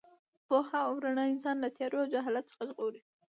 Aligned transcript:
پوهه 0.47 0.79
او 0.87 0.95
رڼا 1.05 1.23
انسان 1.33 1.55
له 1.63 1.69
تیارو 1.75 1.99
او 2.03 2.11
جهالت 2.13 2.45
څخه 2.51 2.63
ژغوري. 2.69 3.01